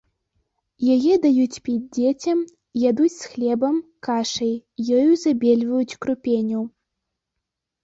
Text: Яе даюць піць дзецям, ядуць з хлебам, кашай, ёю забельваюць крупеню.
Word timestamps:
Яе 0.93 1.17
даюць 1.25 1.61
піць 1.67 1.91
дзецям, 1.97 2.39
ядуць 2.85 3.11
з 3.17 3.23
хлебам, 3.35 3.77
кашай, 4.09 4.51
ёю 4.97 5.11
забельваюць 5.27 5.97
крупеню. 6.07 6.61